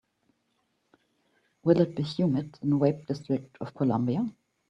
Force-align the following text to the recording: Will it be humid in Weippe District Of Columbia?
Will 1.61 1.79
it 1.79 1.95
be 1.95 2.01
humid 2.01 2.57
in 2.63 2.79
Weippe 2.79 3.05
District 3.05 3.55
Of 3.61 3.75
Columbia? 3.75 4.25